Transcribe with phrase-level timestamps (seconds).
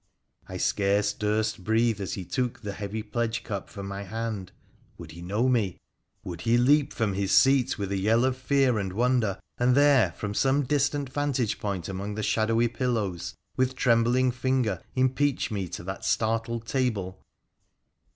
[0.49, 4.51] I scarce durst breathe as he took the heavy pledge cup from my hand—
[4.97, 5.77] would he know me?
[6.23, 10.13] would he leap from bis seat with a yell of fear and wonder, and there,
[10.13, 15.83] from some distant vantage point among the shadowy pillars, with trembling finger impeach me to
[15.83, 17.21] that startled table